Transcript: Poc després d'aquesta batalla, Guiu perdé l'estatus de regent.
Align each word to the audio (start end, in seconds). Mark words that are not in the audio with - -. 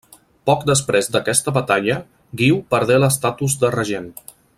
Poc 0.49 0.63
després 0.69 1.09
d'aquesta 1.15 1.53
batalla, 1.57 1.97
Guiu 2.41 2.57
perdé 2.75 2.97
l'estatus 3.05 3.59
de 3.65 3.71
regent. 3.81 4.11